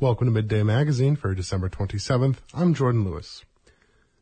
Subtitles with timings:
[0.00, 2.38] Welcome to Midday Magazine for December 27th.
[2.52, 3.44] I'm Jordan Lewis.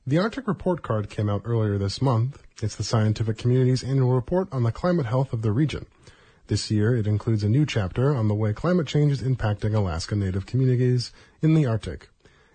[0.06, 2.42] The Arctic Report Card came out earlier this month.
[2.60, 5.86] It's the scientific community's annual report on the climate health of the region.
[6.48, 10.14] This year, it includes a new chapter on the way climate change is impacting Alaska
[10.14, 12.10] Native communities in the Arctic.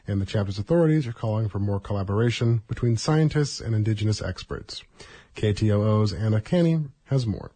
[0.06, 4.84] And the chapter's authorities are calling for more collaboration between scientists and indigenous experts.
[5.36, 7.50] KTOO's Anna Canny has more.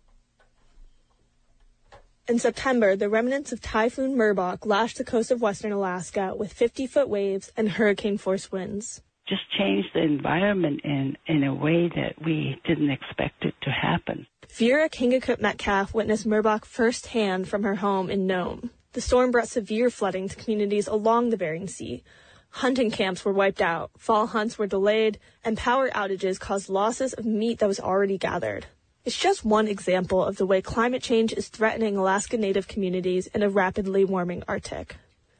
[2.27, 6.87] In September, the remnants of Typhoon Merbok lashed the coast of western Alaska with 50
[6.87, 9.01] foot waves and hurricane force winds.
[9.27, 14.27] Just changed the environment in, in a way that we didn't expect it to happen.
[14.49, 18.69] Vera Kingeekuk Metcalf witnessed Merbok firsthand from her home in Nome.
[18.93, 22.03] The storm brought severe flooding to communities along the Bering Sea.
[22.49, 27.25] Hunting camps were wiped out, fall hunts were delayed, and power outages caused losses of
[27.25, 28.67] meat that was already gathered.
[29.03, 33.41] It's just one example of the way climate change is threatening Alaska Native communities in
[33.41, 34.97] a rapidly warming Arctic.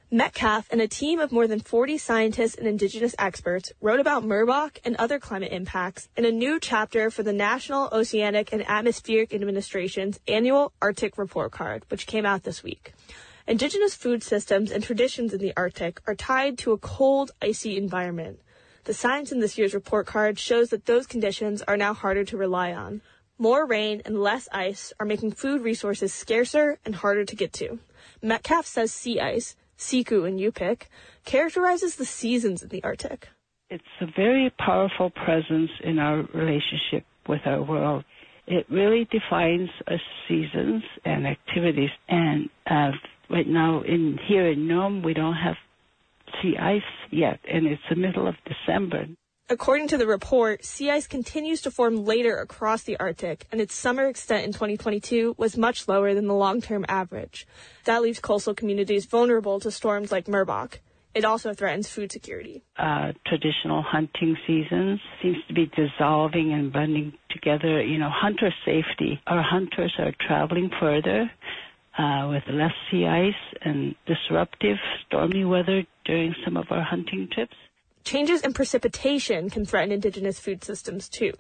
[0.10, 4.80] Metcalf and a team of more than 40 scientists and indigenous experts wrote about Merbok
[4.84, 10.20] and other climate impacts in a new chapter for the National Oceanic and Atmospheric Administration's
[10.28, 12.94] annual Arctic Report Card, which came out this week.
[13.48, 18.40] Indigenous food systems and traditions in the Arctic are tied to a cold, icy environment.
[18.86, 22.38] The science in this year's report card shows that those conditions are now harder to
[22.38, 23.02] rely on.
[23.42, 27.80] More rain and less ice are making food resources scarcer and harder to get to.
[28.22, 30.84] Metcalf says sea ice, Siku in Yupik,
[31.26, 33.30] characterizes the seasons in the Arctic.
[33.72, 38.04] It's a very powerful presence in our relationship with our world.
[38.46, 39.72] It really defines
[40.28, 41.90] seasons and activities.
[42.08, 42.92] And uh,
[43.28, 45.56] right now, in here in Nome, we don't have
[46.44, 49.08] sea ice yet, and it's the middle of December.
[49.52, 53.76] According to the report, sea ice continues to form later across the Arctic, and its
[53.76, 57.46] summer extent in 2022 was much lower than the long-term average.
[57.84, 60.80] That leaves coastal communities vulnerable to storms like Merbok.
[61.14, 62.64] It also threatens food security.
[62.78, 67.84] Uh, traditional hunting seasons seems to be dissolving and blending together.
[67.84, 69.20] You know, hunter safety.
[69.28, 71.30] Our hunters are traveling further
[71.98, 77.56] uh, with less sea ice and disruptive stormy weather during some of our hunting trips.
[78.04, 81.34] Changes in precipitation can threaten indigenous food systems too.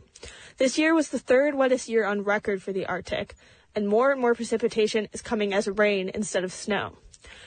[0.57, 3.35] This year was the third wettest year on record for the Arctic,
[3.75, 6.97] and more and more precipitation is coming as rain instead of snow.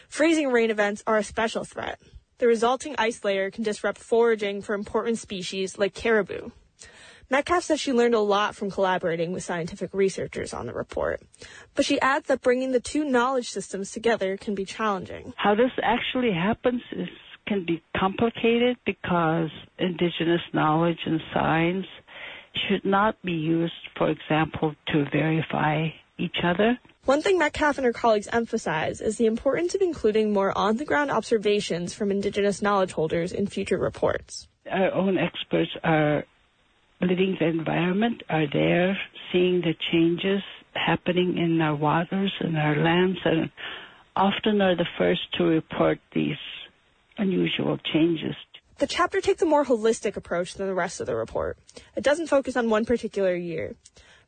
[0.09, 1.99] Freezing rain events are a special threat.
[2.39, 6.51] The resulting ice layer can disrupt foraging for important species like caribou.
[7.31, 11.23] Metcalf says she learned a lot from collaborating with scientific researchers on the report,
[11.75, 15.33] but she adds that bringing the two knowledge systems together can be challenging.
[15.37, 17.09] How this actually happens is
[17.47, 21.87] can be complicated because indigenous knowledge and science
[22.69, 25.89] should not be used, for example, to verify
[26.19, 26.79] each other.
[27.05, 30.85] One thing Metcalf and her colleagues emphasize is the importance of including more on the
[30.85, 34.49] ground observations from indigenous knowledge holders in future reports.
[34.71, 36.25] Our own experts are
[37.01, 38.97] living the environment, are there,
[39.33, 40.43] seeing the changes
[40.75, 43.51] happening in our waters and our lands, and
[44.17, 46.37] often are the first to report these
[47.19, 48.35] unusual changes.
[48.79, 51.59] The chapter takes a more holistic approach than the rest of the report.
[51.97, 53.77] It doesn't focus on one particular year.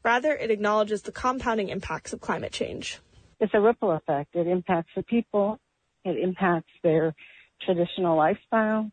[0.05, 3.01] Rather, it acknowledges the compounding impacts of climate change.
[3.41, 4.37] It's a ripple effect.
[4.37, 5.59] It impacts the people,
[6.05, 7.15] it impacts their
[7.61, 8.91] traditional lifestyle,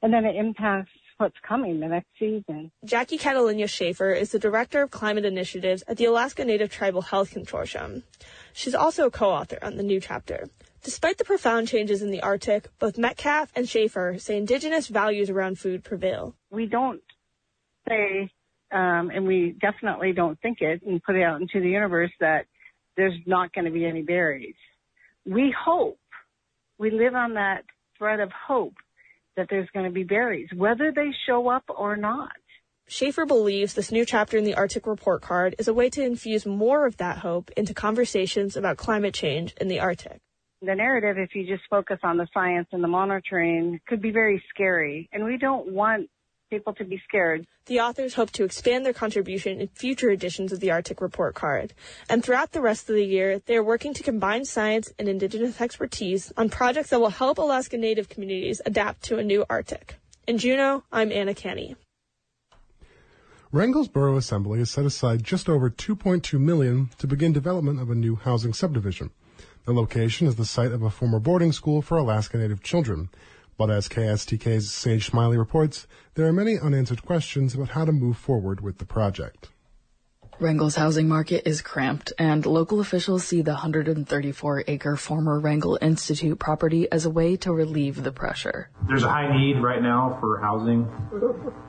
[0.00, 2.70] and then it impacts what's coming the next season.
[2.84, 7.34] Jackie Qataliña Schaeffer is the Director of Climate Initiatives at the Alaska Native Tribal Health
[7.34, 8.02] Consortium.
[8.52, 10.48] She's also a co-author on the new chapter.
[10.82, 15.58] Despite the profound changes in the Arctic, both Metcalf and Schaeffer say indigenous values around
[15.58, 16.34] food prevail.
[16.50, 17.00] We don't
[17.88, 18.30] say,
[18.70, 22.46] um, and we definitely don't think it and put it out into the universe that
[22.96, 24.54] there's not going to be any berries.
[25.24, 25.98] We hope,
[26.78, 27.64] we live on that
[27.96, 28.74] thread of hope
[29.36, 32.32] that there's going to be berries, whether they show up or not.
[32.86, 36.44] Schaeffer believes this new chapter in the Arctic Report Card is a way to infuse
[36.44, 40.20] more of that hope into conversations about climate change in the Arctic
[40.64, 44.42] the narrative, if you just focus on the science and the monitoring, could be very
[44.50, 45.08] scary.
[45.12, 46.08] And we don't want
[46.54, 47.46] people to be scared.
[47.66, 51.74] The authors hope to expand their contribution in future editions of the Arctic Report Card.
[52.08, 55.60] And throughout the rest of the year, they are working to combine science and indigenous
[55.60, 59.96] expertise on projects that will help Alaska Native communities adapt to a new Arctic.
[60.28, 61.74] In Juneau, I'm Anna Canny.
[63.50, 67.96] Wrangell's Borough Assembly has set aside just over 2.2 million to begin development of a
[67.96, 69.10] new housing subdivision.
[69.64, 73.08] The location is the site of a former boarding school for Alaska Native children.
[73.56, 78.16] But as KSTK's Sage Smiley reports, there are many unanswered questions about how to move
[78.16, 79.50] forward with the project.
[80.40, 86.40] Wrangell's housing market is cramped, and local officials see the 134 acre former Wrangell Institute
[86.40, 88.68] property as a way to relieve the pressure.
[88.88, 90.88] There's a high need right now for housing,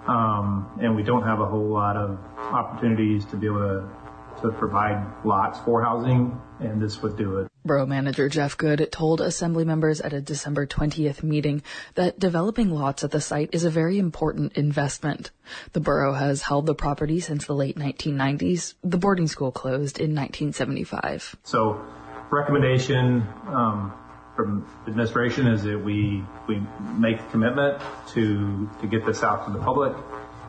[0.07, 4.51] um, and we don't have a whole lot of opportunities to be able to, to
[4.53, 7.51] provide lots for housing, and this would do it.
[7.65, 11.63] Borough Manager Jeff Good told Assembly members at a December 20th meeting
[11.95, 15.31] that developing lots at the site is a very important investment.
[15.73, 18.75] The borough has held the property since the late 1990s.
[18.83, 21.35] The boarding school closed in 1975.
[21.43, 21.83] So,
[22.29, 23.93] recommendation um,
[24.35, 26.61] from administration is that we we
[26.97, 29.95] make a commitment to to get this out to the public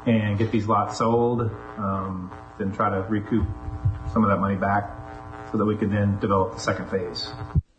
[0.05, 1.43] and get these lots sold,
[1.79, 3.47] um, then try to recoup
[4.13, 5.06] some of that money back
[5.51, 7.31] so that we can then develop the second phase.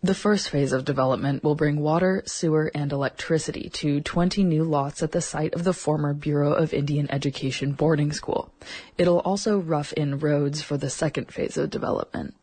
[0.03, 5.01] The first phase of development will bring water, sewer, and electricity to 20 new lots
[5.01, 8.53] at the site of the former Bureau of Indian Education boarding school.
[8.97, 12.35] It'll also rough in roads for the second phase of development.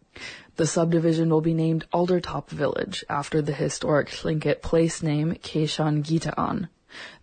[0.56, 6.69] The subdivision will be named Aldertop Village after the historic Tlingit place name Keshan Gitaan.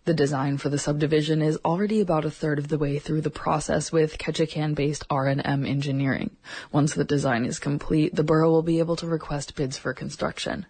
[0.04, 3.30] The design for the subdivision is already about a third of the way through the
[3.30, 6.30] process with Ketchikan-based R&M Engineering.
[6.70, 10.66] Once the design is complete, the borough will be able to request bids for construction.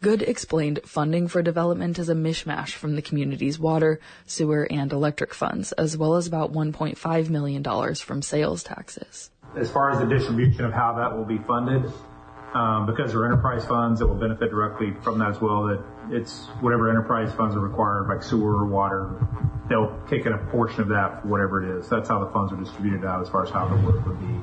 [0.00, 5.32] Good explained funding for development is a mishmash from the community's water, sewer, and electric
[5.32, 9.30] funds, as well as about $1.5 million from sales taxes.
[9.56, 11.90] As far as the distribution of how that will be funded,
[12.54, 15.64] um, because there are enterprise funds that will benefit directly from that as well.
[15.64, 19.10] That it's whatever enterprise funds are required, like sewer or water,
[19.68, 21.88] they'll take in a portion of that for whatever it is.
[21.88, 24.40] That's how the funds are distributed out as far as how the work would be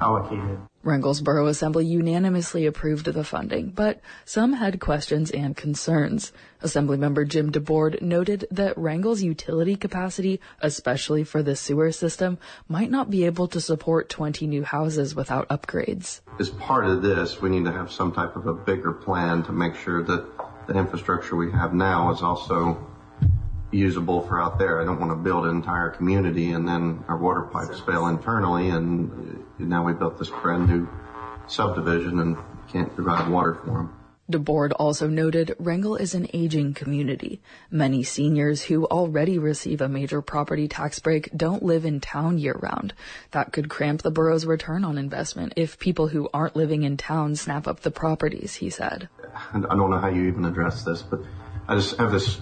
[0.00, 0.58] allocated.
[0.84, 6.30] Wrangell's Borough Assembly unanimously approved the funding, but some had questions and concerns.
[6.62, 12.36] Assemblymember Jim DeBord noted that Wrangell's utility capacity, especially for the sewer system,
[12.68, 16.20] might not be able to support 20 new houses without upgrades.
[16.38, 19.52] As part of this, we need to have some type of a bigger plan to
[19.52, 20.26] make sure that
[20.66, 22.93] the infrastructure we have now is also
[23.74, 24.80] usable for out there.
[24.80, 28.70] I don't want to build an entire community and then our water pipes fail internally
[28.70, 30.88] and now we built this brand new
[31.46, 32.36] subdivision and
[32.68, 33.96] can't provide water for them.
[34.30, 37.42] DeBord also noted Wrangell is an aging community.
[37.70, 42.58] Many seniors who already receive a major property tax break don't live in town year
[42.58, 42.94] round.
[43.32, 47.36] That could cramp the borough's return on investment if people who aren't living in town
[47.36, 49.10] snap up the properties, he said.
[49.52, 51.20] I don't know how you even address this, but
[51.68, 52.40] I just have this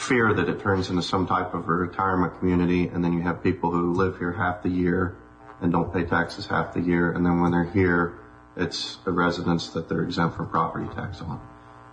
[0.00, 3.42] fear that it turns into some type of a retirement community and then you have
[3.42, 5.14] people who live here half the year
[5.60, 8.18] and don't pay taxes half the year and then when they're here
[8.56, 11.40] it's a residence that they're exempt from property tax on.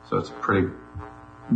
[0.10, 0.68] So it's a pretty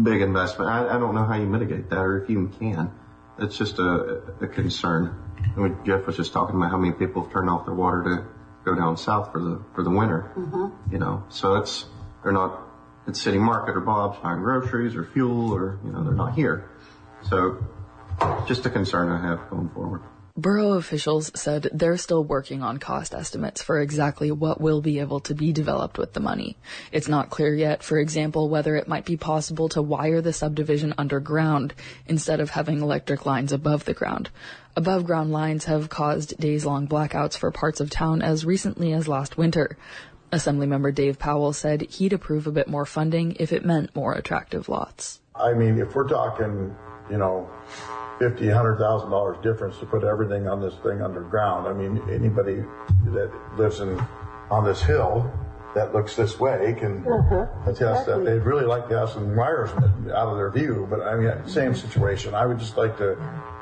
[0.04, 0.70] big investment.
[0.70, 2.92] I, I don't know how you mitigate that or if you can.
[3.40, 5.16] It's just a, a concern.
[5.56, 8.26] And Jeff was just talking about how many people have turned off their water to
[8.64, 10.32] go down south for the for the winter.
[10.36, 10.94] Mm-hmm.
[10.94, 11.86] You know, so it's
[12.24, 12.62] they're not
[13.08, 16.70] at City Market or Bob's buying groceries or fuel or, you know, they're not here.
[17.30, 17.64] So
[18.48, 20.02] just a concern I have going forward.
[20.38, 25.20] Borough officials said they're still working on cost estimates for exactly what will be able
[25.22, 26.56] to be developed with the money.
[26.94, 30.94] It's not clear yet, for example, whether it might be possible to wire the subdivision
[30.98, 31.74] underground
[32.08, 34.30] instead of having electric lines above the ground.
[34.78, 39.10] Above ground lines have caused days long blackouts for parts of town as recently as
[39.10, 39.78] last winter.
[40.32, 44.70] Assemblymember Dave Powell said he'd approve a bit more funding if it meant more attractive
[44.70, 45.20] lots.
[45.36, 46.76] I mean, if we're talking,
[47.10, 47.50] you know,
[48.20, 51.68] fifty, hundred thousand dollars difference to put everything on this thing underground.
[51.68, 52.64] I mean, anybody
[53.06, 54.00] that lives in
[54.50, 55.32] on this hill
[55.74, 59.70] that looks this way can Uh-huh, attest that they'd really like to have some wires
[59.72, 60.86] out of their view.
[60.90, 62.36] But I mean, same situation.
[62.36, 63.12] I would just like to,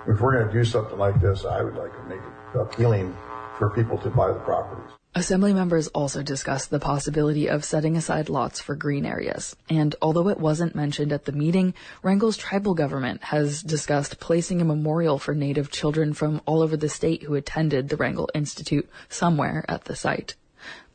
[0.08, 3.16] if we're going to do something like this, I would like to make it appealing
[3.60, 4.92] for people to buy the properties.
[5.16, 9.56] Assembly members also discussed the possibility of setting aside lots for green areas.
[9.70, 14.66] And although it wasn't mentioned at the meeting, Wrangell's tribal government has discussed placing a
[14.66, 19.66] memorial for Native children from all over the state who attended the Wrangell Institute somewhere
[19.68, 20.36] at the site.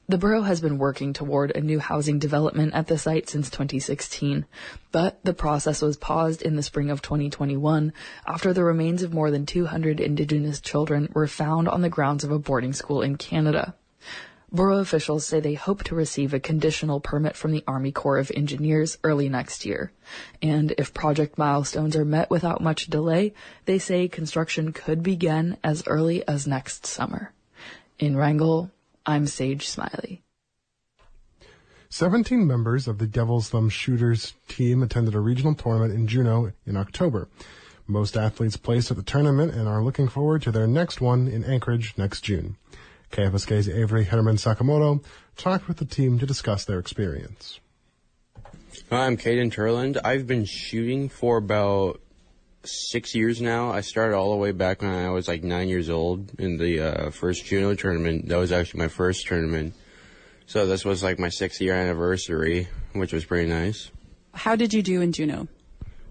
[0.07, 4.45] The borough has been working toward a new housing development at the site since 2016,
[4.93, 7.91] but the process was paused in the spring of 2021
[8.27, 12.31] after the remains of more than 200 Indigenous children were found on the grounds of
[12.31, 13.75] a boarding school in Canada.
[14.53, 18.31] Borough officials say they hope to receive a conditional permit from the Army Corps of
[18.37, 19.91] Engineers early next year.
[20.43, 23.33] And if project milestones are met without much delay,
[23.65, 27.33] they say construction could begin as early as next summer.
[27.99, 28.71] In Wrangell,
[29.07, 30.23] I'm Sage Smiley.
[31.91, 36.77] 17 members of the Devil's Thumb Shooters team attended a regional tournament in Juneau in
[36.77, 37.29] October.
[37.87, 41.45] Most athletes placed at the tournament and are looking forward to their next one in
[41.45, 42.57] Anchorage next June.
[43.13, 45.05] KFSK's Avery Herman Sakamoto
[45.37, 47.61] talked with the team to discuss their experience.
[48.91, 50.01] Hi, I'm Caden Turland.
[50.03, 52.01] I've been shooting for about
[52.67, 53.71] six years now.
[53.71, 56.81] I started all the way back when I was like nine years old in the
[56.81, 58.29] uh, first Juneau tournament.
[58.29, 59.75] That was actually my first tournament.
[60.47, 63.91] So this was like my six year anniversary, which was pretty nice.
[64.33, 65.49] How did you do in Juneau?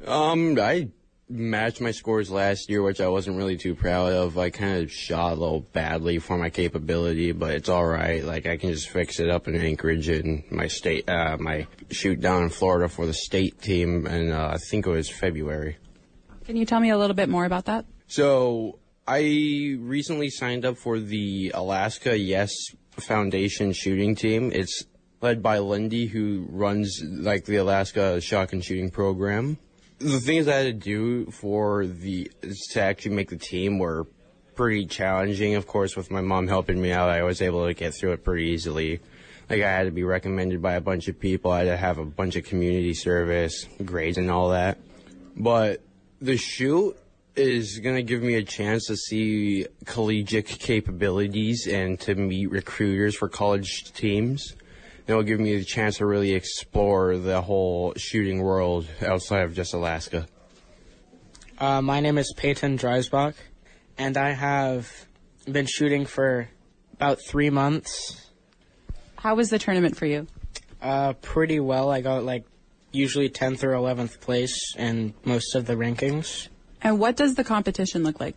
[0.08, 0.90] Um, I
[1.30, 4.38] matched my scores last year, which I wasn't really too proud of.
[4.38, 8.24] I kind of shot a little badly for my capability, but it's all right.
[8.24, 12.20] Like I can just fix it up in Anchorage and my state, uh, my shoot
[12.20, 15.78] down in Florida for the state team, and uh, I think it was February.
[16.46, 17.86] Can you tell me a little bit more about that?
[18.08, 22.54] So I recently signed up for the Alaska Yes
[22.92, 24.52] Foundation shooting team.
[24.54, 24.86] It's
[25.22, 29.58] led by Lindy, who runs like the Alaska Shock and shooting program.
[30.00, 32.30] The things I had to do for the
[32.72, 34.06] to actually make the team were
[34.56, 35.56] pretty challenging.
[35.56, 38.24] Of course, with my mom helping me out, I was able to get through it
[38.24, 39.00] pretty easily.
[39.50, 41.52] Like I had to be recommended by a bunch of people.
[41.52, 44.78] I had to have a bunch of community service grades and all that.
[45.36, 45.82] But
[46.24, 46.96] the shoot
[47.36, 53.14] is going to give me a chance to see collegiate capabilities and to meet recruiters
[53.14, 54.56] for college teams.
[55.06, 59.54] It will give me the chance to really explore the whole shooting world outside of
[59.54, 60.26] just Alaska.
[61.60, 63.34] Uh, my name is Peyton Dreisbach,
[63.98, 64.90] and I have
[65.52, 66.48] been shooting for
[66.94, 68.32] about three months.
[69.18, 70.28] How was the tournament for you?
[70.82, 71.92] Uh, pretty well.
[71.92, 72.46] I got like
[72.94, 76.48] usually 10th or 11th place in most of the rankings.
[76.82, 78.36] And what does the competition look like?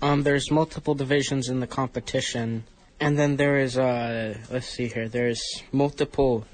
[0.00, 2.64] Um, there's multiple divisions in the competition,
[3.00, 5.08] and then there is uh, let's see here.
[5.08, 6.46] There's multiple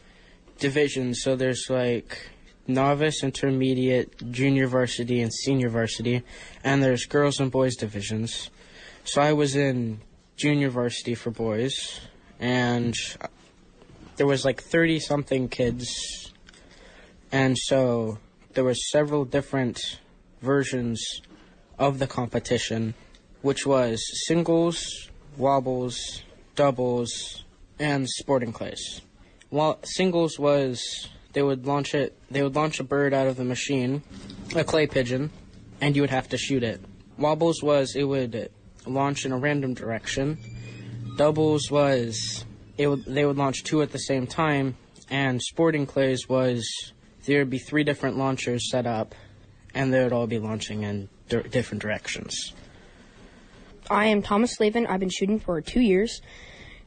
[0.59, 1.23] divisions.
[1.23, 2.31] So there's like
[2.67, 6.23] novice, intermediate, junior varsity, and senior varsity,
[6.63, 8.49] and there's girls and boys divisions.
[9.05, 10.01] So I was in
[10.37, 12.01] junior varsity for boys,
[12.41, 12.95] and
[14.17, 16.24] there was like 30 something kids
[17.35, 18.19] and so
[18.53, 19.99] there were several different
[20.41, 21.21] versions
[21.77, 22.95] of the competition,
[23.43, 26.23] which was singles, wobbles,
[26.55, 27.43] doubles,
[27.81, 29.01] and sporting clays.
[29.51, 33.43] While singles was they would launch it they would launch a bird out of the
[33.43, 34.05] machine,
[34.55, 35.31] a clay pigeon,
[35.81, 36.81] and you would have to shoot it.
[37.19, 38.49] Wobbles was it would
[38.87, 40.39] launch in a random direction.
[41.17, 42.45] Doubles was
[42.79, 44.77] it would, they would launch two at the same time,
[45.11, 46.93] and sporting clays was
[47.27, 49.15] there would be three different launchers set up,
[49.75, 52.55] and they would all be launching in di- different directions.
[53.91, 54.87] I am Thomas Slavin.
[54.87, 56.23] I've been shooting for two years,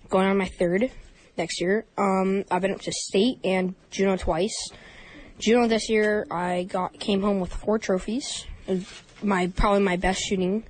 [0.10, 0.92] going on my third
[1.38, 1.86] next year.
[1.98, 4.72] Um, I've been up to state and Juneau twice.
[5.40, 8.46] Juneau this year, I got came home with four trophies.
[9.22, 10.64] My probably my best shooting,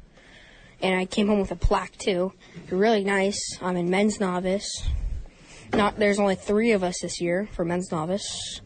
[0.82, 2.34] and I came home with a plaque too.
[2.70, 3.40] Really nice.
[3.62, 4.70] I'm in men's novice.
[5.74, 8.62] Not there's only three of us this year for men's novice,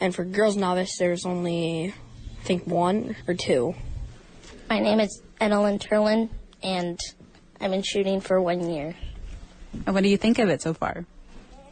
[0.00, 1.94] and for girls novice there's only
[2.40, 3.74] I think one or two.
[4.68, 6.28] My name is Edelyn Turlin,
[6.62, 6.98] and
[7.60, 8.94] I've been shooting for one year.
[9.84, 11.04] And what do you think of it so far?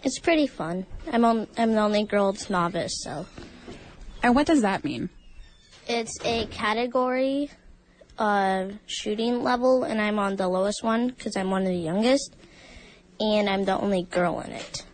[0.02, 0.84] It's pretty fun.
[1.10, 3.26] I'm on, I'm the only girls novice, so
[4.22, 5.10] And what does that mean?
[5.86, 7.50] it's a category
[8.18, 12.34] uh, shooting level, and I'm on the lowest one because I'm one of the youngest,
[13.20, 14.84] and I'm the only girl in it.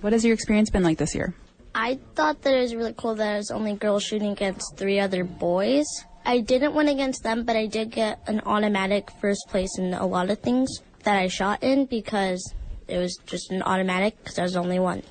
[0.00, 1.34] What has your experience been like this year?
[1.74, 5.00] I thought that it was really cool that I was only girl shooting against three
[5.00, 5.86] other boys.
[6.24, 10.06] I didn't win against them, but I did get an automatic first place in a
[10.06, 12.54] lot of things that I shot in because
[12.86, 15.02] it was just an automatic because I was the only one.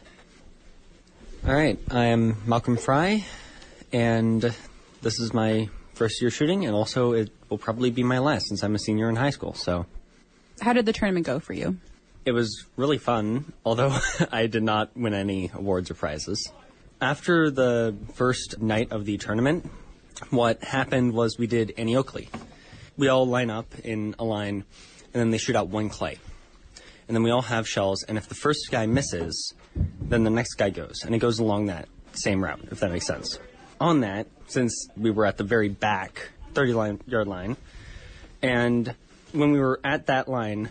[1.46, 3.25] All right, I am Malcolm Fry,
[3.91, 4.41] and
[5.01, 8.63] this is my first year shooting, and also it will probably be my last since
[8.63, 9.53] I'm a senior in high school.
[9.53, 9.86] So
[10.62, 11.77] How did the tournament go for you?
[12.25, 13.98] It was really fun, although
[14.32, 16.51] I did not win any awards or prizes.
[17.01, 19.70] After the first night of the tournament,
[20.30, 22.30] what happened was we did Annie Oakley.
[22.98, 24.63] We all line up in a line,
[25.13, 26.18] and then they shoot out one clay.
[27.08, 29.53] And then we all have shells, and if the first guy misses,
[30.00, 33.08] then the next guy goes, and it goes along that same route, if that makes
[33.08, 33.39] sense.
[33.82, 37.58] On that, since we were at the very back 30 line, yard line,
[38.42, 38.96] and
[39.34, 40.70] when we were at that line,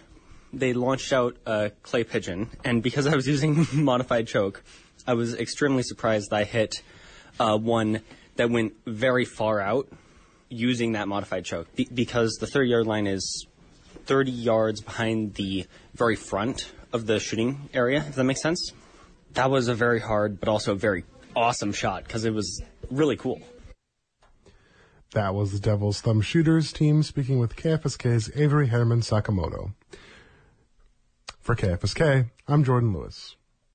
[0.52, 4.62] they launched out a clay pigeon, and because I was using modified choke,
[5.06, 6.82] I was extremely surprised I hit
[7.40, 8.02] uh, one
[8.37, 9.88] that went very far out
[10.49, 13.47] using that modified choke Be- because the 30 yard line is
[14.04, 18.73] 30 yards behind the very front of the shooting area, if that makes sense.
[19.32, 21.04] That was a very hard but also a very
[21.35, 23.40] awesome shot because it was really cool.
[25.12, 29.73] That was the Devil's Thumb Shooters team speaking with KFSK's Avery Herman Sakamoto.
[31.42, 33.34] For KFSK, I'm Jordan Lewis.